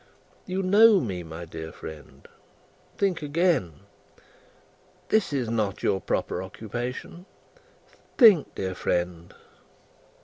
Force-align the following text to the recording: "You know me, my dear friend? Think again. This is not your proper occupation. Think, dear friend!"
"You 0.47 0.63
know 0.63 0.99
me, 0.99 1.21
my 1.21 1.45
dear 1.45 1.71
friend? 1.71 2.27
Think 2.97 3.21
again. 3.21 3.81
This 5.09 5.31
is 5.31 5.47
not 5.47 5.83
your 5.83 6.01
proper 6.01 6.41
occupation. 6.41 7.27
Think, 8.17 8.55
dear 8.55 8.73
friend!" 8.73 9.31